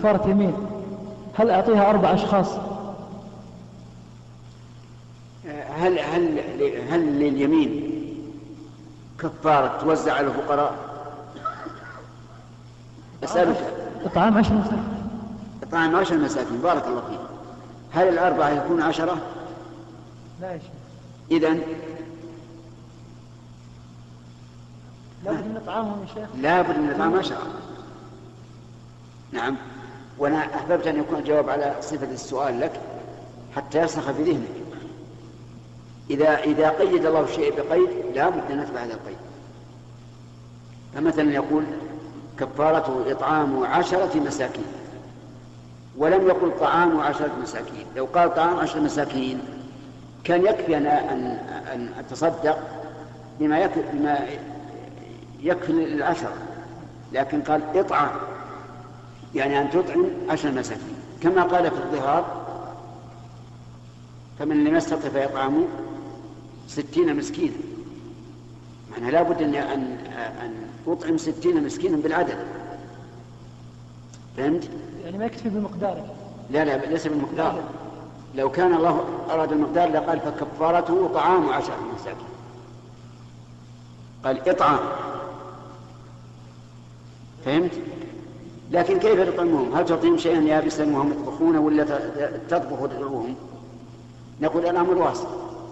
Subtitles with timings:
[0.00, 0.54] كفارة يمين.
[1.34, 2.48] هل أعطيها أربع أشخاص؟
[5.68, 6.40] هل هل
[6.90, 7.92] هل لليمين
[9.18, 10.74] كفارة توزع على الفقراء؟
[13.24, 13.74] أسألك.
[14.04, 15.10] إطعام عشر مساكين.
[15.62, 17.20] إطعام عشر مساكين بارك الله فيك.
[17.92, 19.18] هل الأربعة يكون عشرة؟
[20.40, 20.70] لا يا شيخ.
[21.30, 21.48] إذا
[25.24, 26.28] لابد من إطعامهم يا شيخ.
[26.36, 27.42] لابد من إطعام عشرة.
[29.32, 29.56] نعم.
[30.18, 32.80] وأنا أحببت أن يكون الجواب على صفة السؤال لك
[33.56, 34.48] حتى يرسخ في ذهنك
[36.10, 39.16] إذا إذا قيد الله الشيء بقيد لا بد أن نتبع هذا القيد.
[40.94, 41.64] فمثلا يقول
[42.38, 44.66] كفارته إطعام عشرة مساكين.
[45.96, 47.86] ولم يقل طعام عشرة مساكين.
[47.96, 49.40] لو قال طعام عشرة مساكين
[50.24, 51.38] كان يكفي أن أن
[51.72, 52.58] أن أتصدق
[53.40, 54.28] بما يكفي بما
[55.40, 56.32] يكفي العشرة
[57.12, 58.10] لكن قال اطعم
[59.34, 60.94] يعني أن تطعم عشر مساكين.
[61.22, 62.46] كما قال في الظهار
[64.38, 65.64] فمن لم يستطع فيطعم
[66.68, 67.56] ستين مسكينا.
[68.90, 70.54] معنى لا بد أن أن أن
[70.86, 72.38] أطعم ستين مسكينا بالعدد.
[74.36, 74.68] فهمت؟
[75.04, 76.14] يعني ما يكتفي بمقداره
[76.50, 77.62] لا لا ليس بالمقدار.
[78.34, 82.28] لو كان الله أراد المقدار لقال فكفارته طعام عشر مساكين.
[84.24, 84.78] قال إطعام.
[87.44, 87.72] فهمت؟
[88.70, 91.84] لكن كيف تطعمهم؟ هل تعطيهم شيئا يابسا وهم يطبخونه ولا
[92.48, 93.34] تطبخ وتدعوهم؟
[94.40, 95.28] نقول الأمر واسع.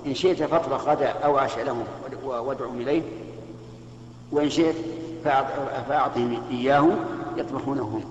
[0.07, 1.85] إن شئت فاطبخ غدا أو عشاء لهم
[2.25, 3.03] وادعهم إليه.
[4.33, 4.75] وإن شئت
[5.25, 6.89] فأعطهم إياه
[7.37, 7.83] يطبخونه.
[7.83, 8.05] هم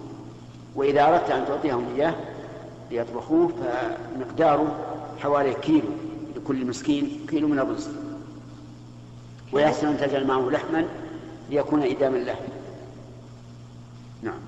[0.76, 2.16] وإذا أردت أن تعطيهم إياه
[2.92, 4.76] ليطبخوه فمقداره
[5.20, 5.88] حوالي كيلو
[6.36, 7.90] لكل مسكين كيلو من الرز.
[9.54, 10.86] ويحسن أن تجعل معه لحما
[11.50, 12.36] ليكون إداما له.
[14.24, 14.40] نعم.